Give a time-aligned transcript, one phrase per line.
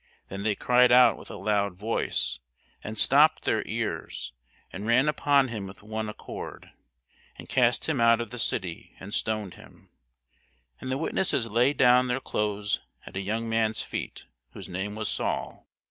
[0.29, 2.39] Then they cried out with a loud voice,
[2.83, 4.33] and stopped their ears,
[4.73, 6.71] and ran upon him with one accord,
[7.35, 9.89] and cast him out of the city, and stoned him:
[10.79, 15.07] and the witnesses laid down their clothes at a young man's feet, whose name was
[15.07, 15.67] Saul.